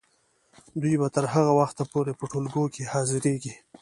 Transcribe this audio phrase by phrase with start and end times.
[0.81, 3.53] دوی به تر هغه وخته پورې په ټولګیو کې حاضریږي.